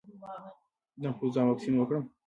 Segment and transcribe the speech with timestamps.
[0.99, 2.03] د انفلونزا واکسین وکړم؟